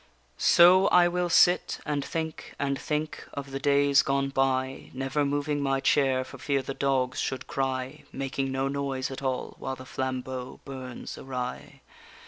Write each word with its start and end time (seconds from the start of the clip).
_So 0.35 0.87
I 0.87 1.07
will 1.07 1.29
sit, 1.29 1.77
and 1.85 2.03
think 2.03 2.55
and 2.57 2.79
think 2.79 3.27
of 3.35 3.51
the 3.51 3.59
days 3.59 4.01
gone 4.01 4.29
by, 4.29 4.89
Never 4.95 5.23
moving 5.23 5.61
my 5.61 5.79
chair 5.79 6.23
for 6.23 6.39
fear 6.39 6.63
the 6.63 6.73
dogs 6.73 7.19
should 7.19 7.45
cry, 7.45 8.03
Making 8.11 8.51
no 8.51 8.67
noise 8.67 9.11
at 9.11 9.21
all 9.21 9.55
while 9.59 9.75
the 9.75 9.85
flambeau 9.85 10.59
burns 10.65 11.19
awry. 11.19 11.81